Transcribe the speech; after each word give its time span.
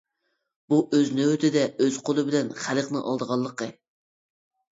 بۇ 0.73 0.77
ئۆز 0.99 1.09
نۆۋىتىدە 1.17 1.65
ئۆز 1.83 1.99
قولى 2.09 2.25
بىلەن 2.29 2.49
خەلقنى 2.63 3.03
ئالدىغانلىقى. 3.11 3.67